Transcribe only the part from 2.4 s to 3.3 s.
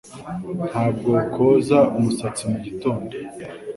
mugitondo